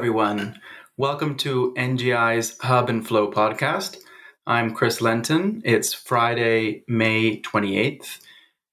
everyone. 0.00 0.58
Welcome 0.96 1.36
to 1.44 1.74
NGI's 1.76 2.56
Hub 2.60 2.88
and 2.88 3.06
Flow 3.06 3.30
podcast. 3.30 3.98
I'm 4.46 4.74
Chris 4.74 5.02
Lenton. 5.02 5.60
It's 5.62 5.92
Friday, 5.92 6.84
May 6.88 7.42
28th, 7.42 8.20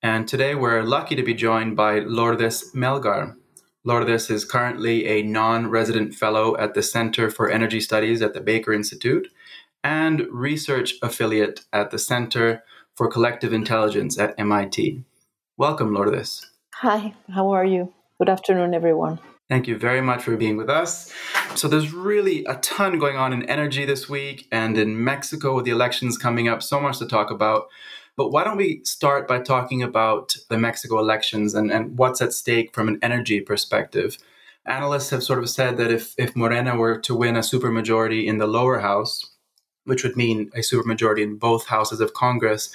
and 0.01 0.25
today 0.25 0.55
we're 0.55 0.83
lucky 0.83 1.17
to 1.17 1.23
be 1.23 1.33
joined 1.33 1.75
by 1.75 1.99
Lourdes 1.99 2.71
Melgar. 2.73 3.35
Lourdes 3.83 4.29
is 4.29 4.45
currently 4.45 5.05
a 5.05 5.21
non 5.21 5.69
resident 5.69 6.15
fellow 6.15 6.55
at 6.55 6.75
the 6.75 6.81
Center 6.81 7.29
for 7.29 7.51
Energy 7.51 7.81
Studies 7.81 8.21
at 8.21 8.33
the 8.33 8.39
Baker 8.39 8.71
Institute 8.71 9.27
and 9.83 10.25
research 10.31 10.93
affiliate 11.01 11.65
at 11.73 11.91
the 11.91 11.99
Center 11.99 12.63
for 12.95 13.09
Collective 13.09 13.51
Intelligence 13.51 14.17
at 14.17 14.33
MIT. 14.37 15.03
Welcome, 15.57 15.93
Lourdes. 15.93 16.49
Hi, 16.75 17.15
how 17.35 17.49
are 17.49 17.65
you? 17.65 17.93
Good 18.17 18.29
afternoon, 18.29 18.73
everyone. 18.73 19.19
Thank 19.49 19.67
you 19.67 19.77
very 19.77 20.01
much 20.01 20.23
for 20.23 20.35
being 20.35 20.57
with 20.57 20.69
us. 20.69 21.13
So, 21.55 21.69
there's 21.69 21.93
really 21.93 22.43
a 22.45 22.55
ton 22.55 22.99
going 22.99 23.15
on 23.15 23.31
in 23.31 23.43
energy 23.43 23.85
this 23.85 24.09
week 24.09 24.45
and 24.51 24.77
in 24.77 25.01
Mexico 25.01 25.55
with 25.55 25.63
the 25.63 25.71
elections 25.71 26.17
coming 26.17 26.49
up, 26.49 26.61
so 26.61 26.81
much 26.81 26.99
to 26.99 27.05
talk 27.05 27.31
about. 27.31 27.67
But 28.17 28.31
why 28.31 28.43
don't 28.43 28.57
we 28.57 28.81
start 28.83 29.27
by 29.27 29.39
talking 29.39 29.81
about 29.83 30.35
the 30.49 30.57
Mexico 30.57 30.99
elections 30.99 31.53
and, 31.53 31.71
and 31.71 31.97
what's 31.97 32.21
at 32.21 32.33
stake 32.33 32.73
from 32.73 32.87
an 32.87 32.99
energy 33.01 33.39
perspective? 33.39 34.17
Analysts 34.65 35.11
have 35.11 35.23
sort 35.23 35.39
of 35.39 35.49
said 35.49 35.77
that 35.77 35.91
if, 35.91 36.13
if 36.17 36.35
Morena 36.35 36.75
were 36.75 36.97
to 36.99 37.15
win 37.15 37.37
a 37.37 37.41
supermajority 37.41 38.25
in 38.25 38.39
the 38.39 38.47
lower 38.47 38.79
house, 38.79 39.36
which 39.87 40.03
would 40.03 40.15
mean 40.15 40.51
a 40.53 40.59
supermajority 40.59 41.21
in 41.21 41.37
both 41.37 41.67
houses 41.67 41.99
of 41.99 42.13
Congress, 42.13 42.69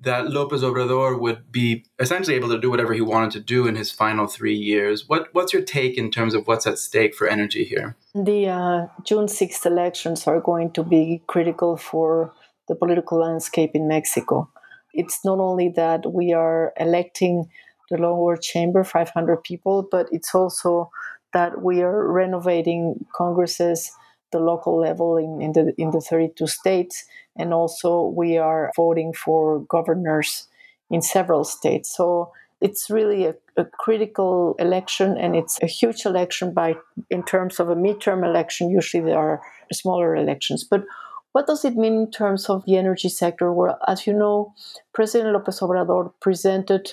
that 0.00 0.30
Lopez 0.30 0.62
Obrador 0.62 1.18
would 1.20 1.52
be 1.52 1.84
essentially 1.98 2.36
able 2.36 2.48
to 2.48 2.58
do 2.58 2.70
whatever 2.70 2.94
he 2.94 3.00
wanted 3.00 3.30
to 3.32 3.40
do 3.40 3.66
in 3.66 3.76
his 3.76 3.92
final 3.92 4.26
three 4.26 4.54
years. 4.54 5.08
What, 5.08 5.28
what's 5.32 5.52
your 5.52 5.62
take 5.62 5.98
in 5.98 6.10
terms 6.10 6.34
of 6.34 6.46
what's 6.46 6.66
at 6.66 6.78
stake 6.78 7.14
for 7.14 7.28
energy 7.28 7.64
here? 7.64 7.96
The 8.14 8.48
uh, 8.48 8.86
June 9.04 9.26
6th 9.26 9.66
elections 9.66 10.26
are 10.26 10.40
going 10.40 10.72
to 10.72 10.82
be 10.82 11.22
critical 11.26 11.76
for 11.76 12.32
the 12.68 12.74
political 12.74 13.18
landscape 13.18 13.72
in 13.74 13.86
Mexico. 13.86 14.48
It's 14.94 15.24
not 15.24 15.38
only 15.38 15.68
that 15.70 16.12
we 16.12 16.32
are 16.32 16.72
electing 16.78 17.50
the 17.90 17.98
lower 17.98 18.36
chamber, 18.36 18.84
500 18.84 19.42
people, 19.42 19.86
but 19.90 20.08
it's 20.10 20.34
also 20.34 20.90
that 21.34 21.62
we 21.62 21.82
are 21.82 22.10
renovating 22.10 23.04
Congress's 23.14 23.92
the 24.34 24.40
local 24.40 24.78
level 24.78 25.16
in, 25.16 25.40
in 25.40 25.52
the 25.52 25.72
in 25.78 25.90
the 25.92 26.00
32 26.00 26.46
states, 26.46 27.04
and 27.36 27.54
also 27.54 28.12
we 28.16 28.36
are 28.36 28.72
voting 28.76 29.12
for 29.14 29.60
governors 29.76 30.48
in 30.90 31.00
several 31.00 31.44
states. 31.44 31.96
So 31.96 32.32
it's 32.60 32.90
really 32.90 33.26
a, 33.26 33.34
a, 33.56 33.64
critical 33.64 34.56
election, 34.58 35.16
and 35.16 35.36
it's 35.36 35.62
a 35.62 35.66
huge 35.66 36.04
election 36.04 36.52
by 36.52 36.74
in 37.10 37.22
terms 37.22 37.60
of 37.60 37.68
a 37.70 37.76
midterm 37.76 38.24
election. 38.24 38.70
Usually 38.70 39.04
there 39.04 39.18
are 39.18 39.40
smaller 39.72 40.16
elections, 40.16 40.64
but 40.64 40.84
what 41.32 41.46
does 41.46 41.64
it 41.64 41.74
mean 41.74 41.94
in 41.94 42.10
terms 42.10 42.48
of 42.48 42.64
the 42.64 42.76
energy 42.76 43.08
sector? 43.08 43.52
Where, 43.52 43.76
as 43.88 44.06
you 44.06 44.12
know, 44.12 44.54
President 44.92 45.32
Lopez 45.32 45.60
Obrador 45.60 46.12
presented 46.20 46.92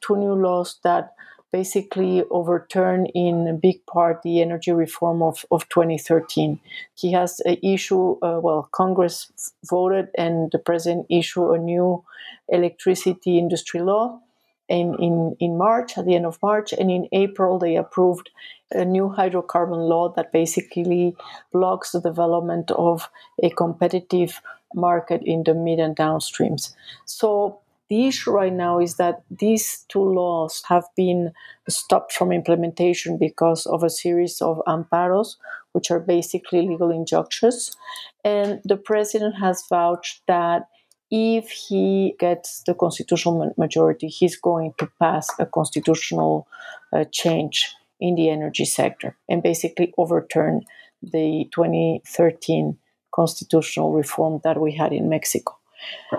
two 0.00 0.16
new 0.16 0.34
laws 0.34 0.78
that 0.84 1.14
basically 1.52 2.24
overturn 2.30 3.06
in 3.06 3.60
big 3.60 3.84
part 3.86 4.22
the 4.22 4.40
energy 4.40 4.72
reform 4.72 5.22
of, 5.22 5.44
of 5.50 5.68
2013. 5.68 6.58
He 6.94 7.12
has 7.12 7.40
an 7.40 7.58
issue, 7.62 8.16
uh, 8.22 8.40
well, 8.42 8.68
Congress 8.72 9.30
voted 9.68 10.08
and 10.16 10.50
the 10.50 10.58
president 10.58 11.06
issued 11.10 11.52
a 11.52 11.58
new 11.58 12.02
electricity 12.48 13.38
industry 13.38 13.80
law 13.80 14.20
in, 14.68 14.96
in, 14.98 15.36
in 15.38 15.58
March, 15.58 15.98
at 15.98 16.06
the 16.06 16.14
end 16.14 16.24
of 16.24 16.38
March, 16.42 16.72
and 16.72 16.90
in 16.90 17.06
April 17.12 17.58
they 17.58 17.76
approved 17.76 18.30
a 18.70 18.84
new 18.84 19.08
hydrocarbon 19.08 19.88
law 19.88 20.08
that 20.14 20.32
basically 20.32 21.14
blocks 21.52 21.92
the 21.92 22.00
development 22.00 22.70
of 22.70 23.10
a 23.42 23.50
competitive 23.50 24.40
market 24.74 25.22
in 25.24 25.44
the 25.44 25.54
mid 25.54 25.78
and 25.78 25.94
downstreams. 25.94 26.74
So 27.04 27.61
the 27.92 28.06
issue 28.06 28.30
right 28.30 28.54
now 28.54 28.80
is 28.80 28.96
that 28.96 29.22
these 29.30 29.84
two 29.90 30.02
laws 30.02 30.62
have 30.66 30.84
been 30.96 31.30
stopped 31.68 32.10
from 32.14 32.32
implementation 32.32 33.18
because 33.18 33.66
of 33.66 33.82
a 33.82 33.90
series 33.90 34.40
of 34.40 34.62
amparos, 34.66 35.36
which 35.72 35.90
are 35.90 36.00
basically 36.00 36.66
legal 36.66 36.90
injunctions. 36.90 37.76
And 38.24 38.62
the 38.64 38.78
president 38.78 39.34
has 39.38 39.62
vouched 39.68 40.22
that 40.26 40.68
if 41.10 41.50
he 41.50 42.14
gets 42.18 42.62
the 42.66 42.72
constitutional 42.72 43.52
majority, 43.58 44.08
he's 44.08 44.36
going 44.36 44.72
to 44.78 44.88
pass 44.98 45.28
a 45.38 45.44
constitutional 45.44 46.48
uh, 46.94 47.04
change 47.12 47.74
in 48.00 48.14
the 48.14 48.30
energy 48.30 48.64
sector 48.64 49.18
and 49.28 49.42
basically 49.42 49.92
overturn 49.98 50.62
the 51.02 51.46
2013 51.54 52.78
constitutional 53.14 53.92
reform 53.92 54.40
that 54.44 54.58
we 54.58 54.72
had 54.72 54.94
in 54.94 55.10
Mexico. 55.10 55.58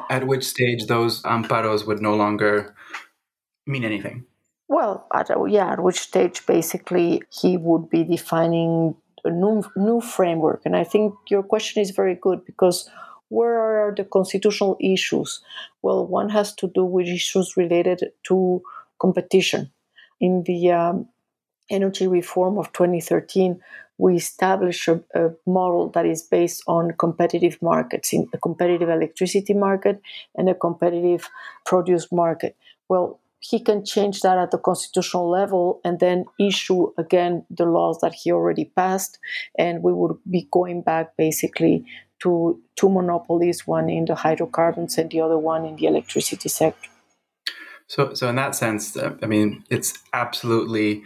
At 0.09 0.27
which 0.27 0.43
stage 0.43 0.85
those 0.87 1.21
amparos 1.23 1.85
would 1.87 2.01
no 2.01 2.15
longer 2.15 2.75
mean 3.65 3.83
anything? 3.83 4.25
Well, 4.67 5.07
at, 5.13 5.29
yeah, 5.49 5.71
at 5.71 5.83
which 5.83 5.99
stage 5.99 6.45
basically 6.45 7.21
he 7.29 7.57
would 7.57 7.89
be 7.89 8.03
defining 8.03 8.95
a 9.23 9.29
new, 9.29 9.63
new 9.75 10.01
framework. 10.01 10.61
And 10.65 10.75
I 10.75 10.83
think 10.83 11.13
your 11.29 11.43
question 11.43 11.81
is 11.81 11.91
very 11.91 12.15
good 12.15 12.45
because 12.45 12.89
where 13.29 13.59
are 13.59 13.93
the 13.95 14.03
constitutional 14.03 14.77
issues? 14.79 15.41
Well, 15.81 16.05
one 16.05 16.29
has 16.29 16.53
to 16.55 16.67
do 16.67 16.85
with 16.85 17.07
issues 17.07 17.57
related 17.57 18.11
to 18.23 18.61
competition. 18.99 19.71
In 20.19 20.43
the 20.45 20.71
um, 20.71 21.09
energy 21.69 22.07
reform 22.07 22.57
of 22.57 22.71
2013, 22.73 23.59
we 23.97 24.15
establish 24.15 24.87
a, 24.87 25.01
a, 25.13 25.29
model 25.45 25.89
that 25.89 26.05
is 26.05 26.23
based 26.23 26.63
on 26.67 26.93
competitive 26.97 27.61
markets, 27.61 28.13
in 28.13 28.27
a 28.33 28.37
competitive 28.37 28.89
electricity 28.89 29.53
market 29.53 30.01
and 30.35 30.49
a 30.49 30.55
competitive 30.55 31.29
produce 31.65 32.11
market. 32.11 32.55
Well, 32.89 33.19
he 33.39 33.59
can 33.59 33.83
change 33.83 34.21
that 34.21 34.37
at 34.37 34.51
the 34.51 34.57
constitutional 34.57 35.29
level 35.29 35.81
and 35.83 35.99
then 35.99 36.25
issue 36.39 36.93
again 36.97 37.45
the 37.49 37.65
laws 37.65 37.99
that 38.01 38.13
he 38.13 38.31
already 38.31 38.65
passed, 38.65 39.19
and 39.57 39.83
we 39.83 39.93
would 39.93 40.17
be 40.29 40.47
going 40.51 40.81
back 40.81 41.15
basically 41.17 41.85
to 42.19 42.61
two 42.77 42.89
monopolies, 42.89 43.67
one 43.67 43.89
in 43.89 44.05
the 44.05 44.15
hydrocarbons 44.15 44.97
and 44.97 45.11
the 45.11 45.19
other 45.19 45.37
one 45.37 45.65
in 45.65 45.75
the 45.75 45.85
electricity 45.85 46.47
sector. 46.47 46.89
So, 47.87 48.13
so 48.13 48.29
in 48.29 48.37
that 48.37 48.55
sense, 48.55 48.95
uh, 48.95 49.15
I 49.21 49.25
mean, 49.25 49.65
it's 49.69 49.93
absolutely 50.13 51.03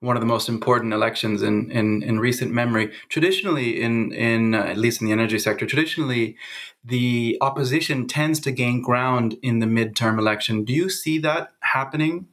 one 0.00 0.16
of 0.16 0.20
the 0.20 0.26
most 0.26 0.48
important 0.48 0.92
elections 0.92 1.42
in, 1.42 1.70
in, 1.70 2.02
in 2.02 2.20
recent 2.20 2.52
memory. 2.52 2.92
Traditionally, 3.08 3.80
in, 3.80 4.12
in 4.12 4.54
uh, 4.54 4.58
at 4.58 4.76
least 4.76 5.00
in 5.00 5.06
the 5.06 5.12
energy 5.12 5.38
sector, 5.38 5.66
traditionally, 5.66 6.36
the 6.84 7.38
opposition 7.40 8.06
tends 8.06 8.38
to 8.40 8.52
gain 8.52 8.82
ground 8.82 9.36
in 9.42 9.58
the 9.60 9.66
midterm 9.66 10.18
election. 10.18 10.64
Do 10.64 10.72
you 10.72 10.90
see 10.90 11.18
that 11.20 11.52
happening, 11.60 12.26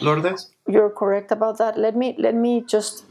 Lourdes? 0.00 0.50
You're 0.66 0.90
correct 0.90 1.30
about 1.30 1.58
that. 1.58 1.78
Let 1.78 1.94
me 1.94 2.16
let 2.18 2.34
me 2.34 2.62
just 2.66 3.04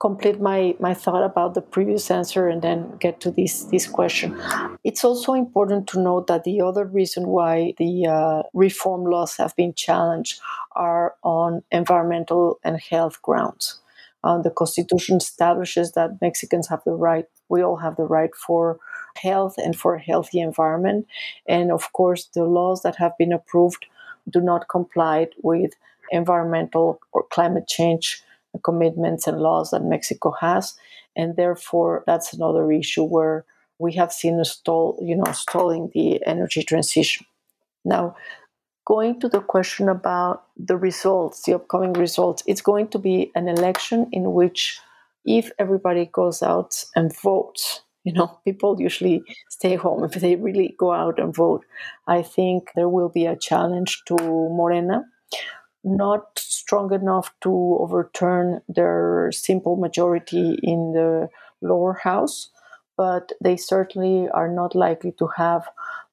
complete 0.00 0.40
my, 0.40 0.74
my 0.80 0.94
thought 0.94 1.22
about 1.22 1.52
the 1.52 1.60
previous 1.60 2.10
answer 2.10 2.48
and 2.48 2.62
then 2.62 2.96
get 2.98 3.20
to 3.20 3.30
this, 3.30 3.64
this 3.64 3.86
question. 3.86 4.36
It's 4.82 5.04
also 5.04 5.34
important 5.34 5.86
to 5.88 6.00
note 6.00 6.26
that 6.28 6.44
the 6.44 6.62
other 6.62 6.86
reason 6.86 7.28
why 7.28 7.74
the 7.76 8.06
uh, 8.06 8.42
reform 8.54 9.04
laws 9.04 9.36
have 9.36 9.54
been 9.56 9.74
challenged 9.74 10.40
are 10.72 11.14
on 11.22 11.62
environmental 11.70 12.58
and 12.64 12.80
health 12.80 13.20
grounds. 13.20 13.80
Uh, 14.24 14.40
the 14.40 14.50
Constitution 14.50 15.18
establishes 15.18 15.92
that 15.92 16.20
Mexicans 16.20 16.68
have 16.68 16.82
the 16.84 16.92
right, 16.92 17.26
we 17.50 17.62
all 17.62 17.76
have 17.76 17.96
the 17.96 18.04
right 18.04 18.34
for 18.34 18.78
health 19.16 19.54
and 19.58 19.76
for 19.76 19.94
a 19.94 20.00
healthy 20.00 20.40
environment. 20.40 21.06
And 21.46 21.70
of 21.70 21.92
course, 21.92 22.28
the 22.34 22.44
laws 22.44 22.82
that 22.82 22.96
have 22.96 23.16
been 23.18 23.32
approved 23.32 23.84
do 24.28 24.40
not 24.40 24.68
comply 24.68 25.28
with 25.42 25.72
environmental 26.10 27.00
or 27.12 27.24
climate 27.30 27.66
change 27.66 28.22
commitments 28.58 29.26
and 29.26 29.38
laws 29.38 29.70
that 29.70 29.84
Mexico 29.84 30.34
has. 30.40 30.74
And 31.16 31.36
therefore, 31.36 32.04
that's 32.06 32.32
another 32.32 32.70
issue 32.72 33.04
where 33.04 33.44
we 33.78 33.94
have 33.94 34.12
seen 34.12 34.38
a 34.38 34.44
stall, 34.44 34.98
you 35.02 35.16
know, 35.16 35.32
stalling 35.32 35.90
the 35.94 36.24
energy 36.26 36.62
transition. 36.62 37.26
Now, 37.84 38.16
going 38.84 39.20
to 39.20 39.28
the 39.28 39.40
question 39.40 39.88
about 39.88 40.44
the 40.56 40.76
results, 40.76 41.42
the 41.42 41.54
upcoming 41.54 41.94
results, 41.94 42.42
it's 42.46 42.60
going 42.60 42.88
to 42.88 42.98
be 42.98 43.30
an 43.34 43.48
election 43.48 44.08
in 44.12 44.32
which 44.32 44.78
if 45.24 45.50
everybody 45.58 46.08
goes 46.12 46.42
out 46.42 46.84
and 46.94 47.14
votes, 47.22 47.82
you 48.04 48.12
know, 48.12 48.38
people 48.44 48.80
usually 48.80 49.22
stay 49.48 49.76
home 49.76 50.04
if 50.04 50.12
they 50.12 50.36
really 50.36 50.74
go 50.78 50.92
out 50.92 51.18
and 51.18 51.34
vote. 51.34 51.64
I 52.06 52.22
think 52.22 52.70
there 52.74 52.88
will 52.88 53.10
be 53.10 53.26
a 53.26 53.36
challenge 53.36 54.02
to 54.06 54.16
Morena 54.16 55.04
not 55.84 56.38
strong 56.38 56.92
enough 56.92 57.32
to 57.42 57.78
overturn 57.80 58.60
their 58.68 59.30
simple 59.32 59.76
majority 59.76 60.58
in 60.62 60.92
the 60.92 61.28
lower 61.62 61.94
house, 61.94 62.50
but 62.96 63.32
they 63.40 63.56
certainly 63.56 64.28
are 64.30 64.48
not 64.48 64.74
likely 64.74 65.12
to 65.12 65.26
have 65.36 65.68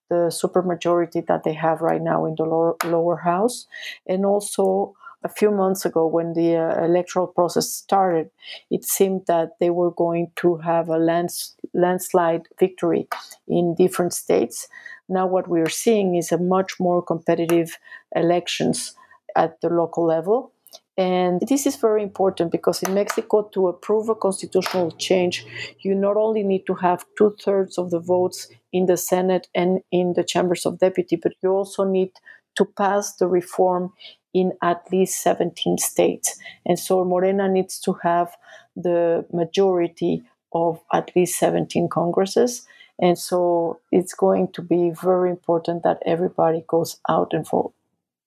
the 0.09 0.31
supermajority 0.31 1.25
that 1.27 1.43
they 1.43 1.53
have 1.53 1.81
right 1.81 2.01
now 2.01 2.25
in 2.25 2.35
the 2.35 2.43
lower, 2.43 2.75
lower 2.85 3.17
house. 3.17 3.67
And 4.07 4.25
also, 4.25 4.95
a 5.23 5.29
few 5.29 5.51
months 5.51 5.83
ago 5.83 6.05
when 6.07 6.33
the 6.33 6.55
uh, 6.55 6.85
electoral 6.85 7.27
process 7.27 7.69
started, 7.69 8.29
it 8.69 8.85
seemed 8.85 9.25
that 9.27 9.59
they 9.59 9.69
were 9.69 9.91
going 9.91 10.31
to 10.37 10.57
have 10.57 10.87
a 10.89 10.97
lands, 10.97 11.55
landslide 11.73 12.43
victory 12.59 13.07
in 13.47 13.75
different 13.75 14.13
states. 14.13 14.67
Now, 15.09 15.25
what 15.27 15.49
we 15.49 15.59
are 15.59 15.69
seeing 15.69 16.15
is 16.15 16.31
a 16.31 16.37
much 16.37 16.79
more 16.79 17.01
competitive 17.01 17.77
elections 18.15 18.95
at 19.35 19.61
the 19.61 19.69
local 19.69 20.05
level. 20.05 20.51
And 20.97 21.41
this 21.47 21.67
is 21.67 21.75
very 21.75 22.01
important 22.01 22.51
because 22.51 22.81
in 22.81 22.95
Mexico, 22.95 23.43
to 23.53 23.67
approve 23.67 24.09
a 24.09 24.15
constitutional 24.15 24.91
change, 24.91 25.45
you 25.81 25.93
not 25.93 26.17
only 26.17 26.41
need 26.41 26.65
to 26.65 26.73
have 26.73 27.05
two 27.15 27.35
thirds 27.39 27.77
of 27.77 27.91
the 27.91 27.99
votes 27.99 28.47
in 28.73 28.87
the 28.87 28.97
Senate 28.97 29.47
and 29.53 29.81
in 29.91 30.13
the 30.13 30.23
chambers 30.23 30.65
of 30.65 30.79
deputy, 30.79 31.15
but 31.15 31.33
you 31.43 31.51
also 31.51 31.83
need 31.83 32.11
to 32.55 32.65
pass 32.65 33.15
the 33.15 33.27
reform 33.27 33.93
in 34.33 34.53
at 34.63 34.83
least 34.91 35.21
17 35.21 35.77
states. 35.77 36.39
And 36.65 36.79
so 36.79 37.05
Morena 37.05 37.47
needs 37.47 37.79
to 37.81 37.93
have 38.03 38.35
the 38.75 39.25
majority 39.31 40.23
of 40.53 40.81
at 40.91 41.15
least 41.15 41.39
17 41.39 41.89
congresses. 41.89 42.65
And 42.99 43.17
so 43.17 43.79
it's 43.91 44.13
going 44.13 44.51
to 44.53 44.61
be 44.61 44.89
very 44.89 45.29
important 45.29 45.83
that 45.83 46.01
everybody 46.05 46.63
goes 46.67 46.97
out 47.07 47.33
and 47.33 47.47
vote. 47.47 47.73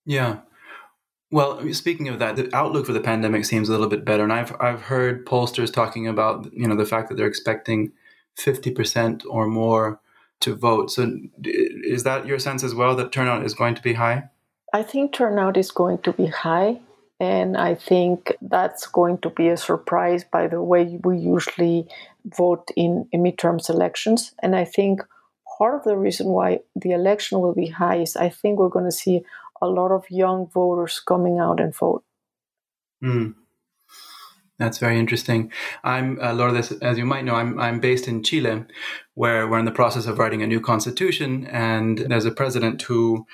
Yeah. 0.07 0.39
Well, 1.33 1.73
speaking 1.73 2.09
of 2.09 2.19
that, 2.19 2.37
the 2.37 2.55
outlook 2.55 2.87
for 2.87 2.93
the 2.93 3.01
pandemic 3.01 3.45
seems 3.45 3.69
a 3.69 3.73
little 3.73 3.89
bit 3.89 4.05
better, 4.05 4.25
and 4.25 4.33
I've 4.33 4.55
I've 4.61 4.83
heard 4.83 5.27
pollsters 5.27 5.73
talking 5.73 6.09
about 6.09 6.53
you 6.53 6.67
know 6.67 6.77
the 6.77 6.87
fact 6.87 7.09
that 7.09 7.17
they're 7.17 7.29
expecting 7.29 7.93
fifty 8.37 8.71
percent 8.71 9.25
or 9.29 9.47
more 9.47 10.01
to 10.41 10.55
vote. 10.55 10.91
So, 10.91 11.19
is 11.45 12.03
that 12.03 12.27
your 12.27 12.39
sense 12.39 12.65
as 12.65 12.75
well 12.75 12.97
that 12.97 13.13
turnout 13.13 13.45
is 13.45 13.55
going 13.55 13.77
to 13.77 13.83
be 13.83 13.95
high? 13.95 14.29
I 14.73 14.83
think 14.83 15.13
turnout 15.13 15.57
is 15.57 15.71
going 15.71 15.99
to 15.99 16.13
be 16.13 16.27
high, 16.27 16.81
and 17.21 17.57
I 17.57 17.77
think 17.77 18.33
that's 18.41 18.87
going 18.87 19.19
to 19.19 19.31
be 19.31 19.49
a 19.49 19.57
surprise 19.57 20.25
by 20.25 20.49
the 20.49 20.63
way 20.63 20.99
we 21.05 21.19
usually 21.19 21.87
vote 22.25 22.71
in, 22.77 23.09
in 23.13 23.23
midterms 23.23 23.69
elections. 23.71 24.33
And 24.43 24.57
I 24.57 24.65
think 24.65 25.03
part 25.59 25.75
of 25.75 25.85
the 25.85 25.97
reason 25.97 26.29
why 26.29 26.61
the 26.75 26.93
election 26.93 27.41
will 27.41 27.55
be 27.55 27.69
high 27.69 27.97
is 27.97 28.17
I 28.17 28.31
think 28.31 28.59
we're 28.59 28.69
going 28.69 28.87
to 28.87 28.93
see 28.93 29.23
a 29.61 29.67
lot 29.67 29.93
of 29.93 30.05
young 30.11 30.49
voters 30.49 31.01
coming 31.01 31.39
out 31.39 31.61
and 31.61 31.75
vote. 31.75 32.05
Mm. 33.03 33.35
That's 34.59 34.77
very 34.77 34.99
interesting. 34.99 35.51
I'm 35.83 36.21
uh, 36.21 36.35
Lourdes, 36.35 36.73
as 36.83 36.99
you 36.99 37.07
might 37.07 37.25
know, 37.25 37.35
I'm 37.35 37.59
I'm 37.59 37.81
based 37.81 38.07
in 38.07 38.23
Chile, 38.23 38.67
where 39.15 39.49
we're 39.49 39.59
in 39.59 39.65
the 39.65 39.73
process 39.73 40.07
of 40.07 40.19
writing 40.19 40.43
a 40.43 40.47
new 40.47 40.61
constitution, 40.61 41.47
and 41.47 41.99
there's 41.99 42.27
a 42.27 42.31
president 42.31 42.83
who 42.83 43.27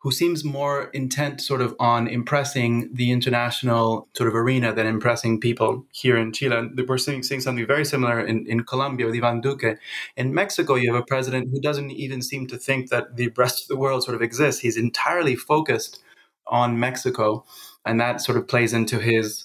who 0.00 0.10
seems 0.10 0.44
more 0.44 0.84
intent 0.94 1.42
sort 1.42 1.60
of 1.60 1.76
on 1.78 2.08
impressing 2.08 2.88
the 2.92 3.10
international 3.10 4.08
sort 4.16 4.28
of 4.28 4.34
arena 4.34 4.72
than 4.72 4.86
impressing 4.86 5.38
people 5.38 5.84
here 5.92 6.16
in 6.16 6.32
Chile. 6.32 6.70
We're 6.88 6.96
seeing, 6.96 7.22
seeing 7.22 7.42
something 7.42 7.66
very 7.66 7.84
similar 7.84 8.18
in, 8.18 8.46
in 8.46 8.64
Colombia 8.64 9.06
with 9.06 9.14
Ivan 9.14 9.42
Duque. 9.42 9.78
In 10.16 10.34
Mexico, 10.34 10.74
you 10.76 10.90
have 10.92 11.02
a 11.02 11.04
president 11.04 11.50
who 11.52 11.60
doesn't 11.60 11.90
even 11.90 12.22
seem 12.22 12.46
to 12.46 12.56
think 12.56 12.88
that 12.88 13.16
the 13.16 13.28
rest 13.36 13.62
of 13.62 13.68
the 13.68 13.76
world 13.76 14.02
sort 14.02 14.14
of 14.14 14.22
exists. 14.22 14.62
He's 14.62 14.78
entirely 14.78 15.36
focused 15.36 16.02
on 16.46 16.80
Mexico, 16.80 17.44
and 17.84 18.00
that 18.00 18.22
sort 18.22 18.38
of 18.38 18.48
plays 18.48 18.72
into 18.72 19.00
his 19.00 19.44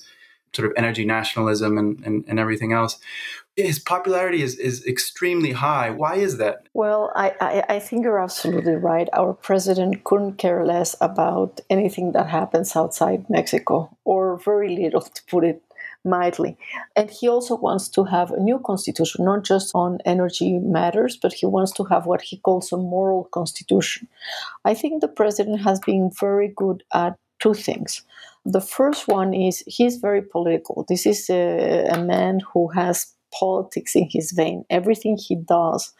sort 0.53 0.67
of 0.69 0.73
energy 0.77 1.03
nationalism 1.03 1.77
and, 1.77 2.01
and, 2.05 2.23
and 2.29 2.39
everything 2.39 2.71
else 2.71 2.97
his 3.57 3.79
popularity 3.79 4.41
is, 4.41 4.57
is 4.57 4.85
extremely 4.85 5.53
high. 5.53 5.89
Why 5.89 6.15
is 6.15 6.37
that? 6.37 6.67
Well, 6.73 7.11
I, 7.15 7.33
I, 7.39 7.63
I, 7.75 7.79
think 7.79 8.03
you're 8.03 8.19
absolutely 8.19 8.75
right. 8.75 9.07
Our 9.13 9.33
president 9.33 10.03
couldn't 10.03 10.37
care 10.37 10.65
less 10.65 10.95
about 10.99 11.61
anything 11.69 12.11
that 12.11 12.27
happens 12.27 12.75
outside 12.75 13.29
Mexico, 13.29 13.95
or 14.03 14.37
very 14.39 14.75
little, 14.75 15.01
to 15.01 15.21
put 15.29 15.45
it 15.45 15.61
mildly. 16.03 16.57
And 16.95 17.09
he 17.09 17.27
also 17.27 17.55
wants 17.55 17.87
to 17.89 18.03
have 18.03 18.31
a 18.31 18.39
new 18.39 18.59
constitution, 18.59 19.25
not 19.25 19.43
just 19.43 19.71
on 19.73 19.99
energy 20.05 20.59
matters, 20.59 21.17
but 21.17 21.33
he 21.33 21.45
wants 21.45 21.71
to 21.73 21.85
have 21.85 22.05
what 22.05 22.21
he 22.21 22.37
calls 22.37 22.71
a 22.71 22.77
moral 22.77 23.23
constitution. 23.25 24.07
I 24.65 24.73
think 24.73 25.01
the 25.01 25.07
president 25.07 25.61
has 25.61 25.79
been 25.79 26.11
very 26.19 26.49
good 26.55 26.83
at 26.93 27.17
two 27.39 27.53
things. 27.53 28.03
The 28.45 28.61
first 28.61 29.07
one 29.07 29.33
is 29.33 29.63
he's 29.65 29.97
very 29.97 30.21
political. 30.21 30.85
This 30.87 31.05
is 31.05 31.29
a, 31.29 31.87
a 31.91 31.97
man 31.97 32.41
who 32.53 32.67
has 32.69 33.14
politics 33.37 33.95
in 33.95 34.07
his 34.09 34.31
vein. 34.31 34.65
Everything 34.69 35.17
he 35.17 35.35
does 35.35 35.93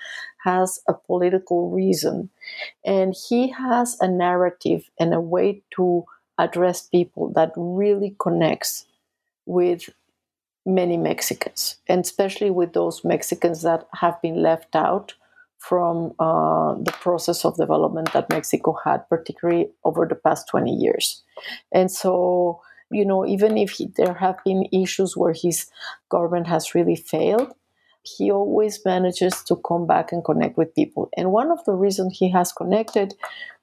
has 0.43 0.79
a 0.87 0.93
political 0.93 1.69
reason. 1.69 2.29
And 2.85 3.15
he 3.29 3.49
has 3.49 3.97
a 3.99 4.07
narrative 4.07 4.89
and 4.99 5.13
a 5.13 5.19
way 5.19 5.63
to 5.75 6.05
address 6.37 6.87
people 6.87 7.31
that 7.33 7.51
really 7.55 8.15
connects 8.19 8.85
with 9.45 9.89
many 10.65 10.97
Mexicans, 10.97 11.77
and 11.87 12.03
especially 12.03 12.49
with 12.49 12.73
those 12.73 13.03
Mexicans 13.03 13.61
that 13.61 13.87
have 13.93 14.19
been 14.21 14.41
left 14.41 14.75
out 14.75 15.13
from 15.59 16.13
uh, 16.19 16.75
the 16.75 16.91
process 16.91 17.45
of 17.45 17.57
development 17.57 18.13
that 18.13 18.29
Mexico 18.29 18.77
had, 18.83 19.07
particularly 19.09 19.69
over 19.83 20.05
the 20.05 20.15
past 20.15 20.47
20 20.49 20.71
years. 20.71 21.23
And 21.71 21.91
so 21.91 22.61
you 22.91 23.05
know, 23.05 23.25
even 23.25 23.57
if 23.57 23.71
he, 23.71 23.89
there 23.97 24.13
have 24.13 24.37
been 24.45 24.67
issues 24.71 25.17
where 25.17 25.33
his 25.33 25.67
government 26.09 26.47
has 26.47 26.75
really 26.75 26.95
failed, 26.95 27.53
he 28.03 28.31
always 28.31 28.79
manages 28.85 29.41
to 29.43 29.55
come 29.67 29.87
back 29.87 30.11
and 30.11 30.23
connect 30.23 30.57
with 30.57 30.75
people. 30.75 31.09
And 31.17 31.31
one 31.31 31.51
of 31.51 31.63
the 31.65 31.73
reasons 31.73 32.17
he 32.17 32.29
has 32.31 32.51
connected 32.51 33.15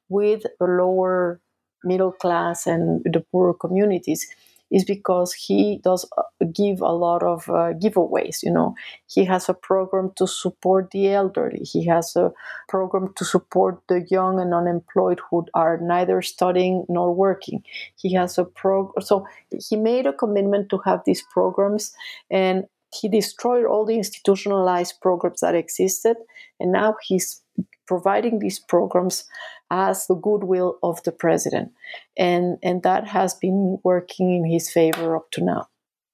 with 0.08 0.42
the 0.58 0.66
lower 0.66 1.40
middle 1.84 2.12
class 2.12 2.66
and 2.66 3.02
the 3.04 3.24
poorer 3.32 3.54
communities 3.54 4.26
is 4.72 4.84
because 4.84 5.32
he 5.34 5.80
does 5.84 6.08
uh, 6.16 6.22
give 6.52 6.80
a 6.80 6.92
lot 6.92 7.22
of 7.22 7.48
uh, 7.48 7.74
giveaways. 7.74 8.42
You 8.42 8.52
know, 8.52 8.74
he 9.06 9.24
has 9.26 9.48
a 9.48 9.54
program 9.54 10.10
to 10.16 10.26
support 10.26 10.90
the 10.90 11.10
elderly. 11.10 11.60
He 11.60 11.86
has 11.86 12.16
a 12.16 12.32
program 12.68 13.12
to 13.16 13.24
support 13.24 13.80
the 13.88 14.06
young 14.10 14.40
and 14.40 14.54
unemployed 14.54 15.20
who 15.30 15.46
are 15.54 15.78
neither 15.80 16.22
studying 16.22 16.86
nor 16.88 17.14
working. 17.14 17.62
He 17.96 18.14
has 18.14 18.38
a 18.38 18.44
program. 18.44 19.02
So 19.02 19.26
he 19.68 19.76
made 19.76 20.06
a 20.06 20.12
commitment 20.12 20.70
to 20.70 20.78
have 20.86 21.02
these 21.04 21.22
programs, 21.22 21.92
and 22.30 22.64
he 22.94 23.08
destroyed 23.08 23.66
all 23.66 23.84
the 23.84 23.96
institutionalized 23.96 25.00
programs 25.00 25.40
that 25.40 25.54
existed, 25.54 26.16
and 26.58 26.72
now 26.72 26.96
he's 27.06 27.42
providing 27.86 28.38
these 28.38 28.58
programs 28.58 29.24
as 29.70 30.06
the 30.06 30.14
goodwill 30.14 30.78
of 30.82 31.02
the 31.02 31.12
president. 31.12 31.72
And, 32.16 32.58
and 32.62 32.82
that 32.82 33.08
has 33.08 33.34
been 33.34 33.78
working 33.82 34.34
in 34.34 34.50
his 34.50 34.70
favor 34.70 35.16
up 35.16 35.30
to 35.32 35.44
now. 35.44 35.68